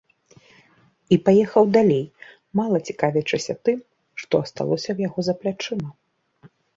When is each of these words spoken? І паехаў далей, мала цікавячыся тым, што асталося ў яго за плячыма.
І 1.15 1.17
паехаў 1.25 1.67
далей, 1.75 1.99
мала 2.59 2.77
цікавячыся 2.93 3.53
тым, 3.69 3.77
што 4.23 4.33
асталося 4.47 4.87
ў 4.93 4.97
яго 5.09 5.19
за 5.29 5.33
плячыма. 5.45 5.89